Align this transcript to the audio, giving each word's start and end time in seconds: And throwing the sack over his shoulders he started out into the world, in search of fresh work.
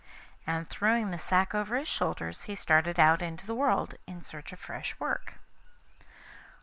And 0.47 0.67
throwing 0.67 1.11
the 1.11 1.19
sack 1.19 1.53
over 1.53 1.77
his 1.77 1.87
shoulders 1.87 2.45
he 2.45 2.55
started 2.55 2.99
out 2.99 3.21
into 3.21 3.45
the 3.45 3.53
world, 3.53 3.93
in 4.07 4.23
search 4.23 4.51
of 4.51 4.59
fresh 4.59 4.99
work. 4.99 5.35